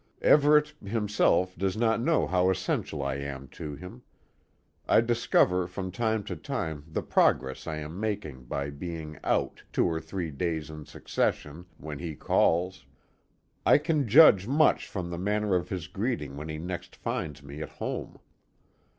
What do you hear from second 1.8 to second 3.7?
know how essential I am